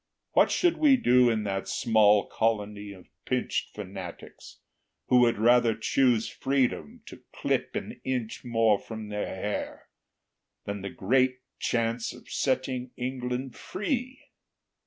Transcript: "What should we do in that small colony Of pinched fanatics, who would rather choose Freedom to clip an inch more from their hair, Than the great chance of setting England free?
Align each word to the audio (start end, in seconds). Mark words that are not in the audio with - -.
"What 0.31 0.49
should 0.49 0.77
we 0.77 0.97
do 0.97 1.29
in 1.29 1.43
that 1.43 1.67
small 1.67 2.25
colony 2.25 2.91
Of 2.91 3.05
pinched 3.23 3.75
fanatics, 3.75 4.57
who 5.09 5.19
would 5.19 5.37
rather 5.37 5.75
choose 5.75 6.27
Freedom 6.27 7.03
to 7.05 7.21
clip 7.31 7.75
an 7.75 8.01
inch 8.03 8.43
more 8.43 8.79
from 8.79 9.09
their 9.09 9.27
hair, 9.27 9.89
Than 10.65 10.81
the 10.81 10.89
great 10.89 11.41
chance 11.59 12.13
of 12.13 12.31
setting 12.31 12.89
England 12.97 13.55
free? 13.55 14.23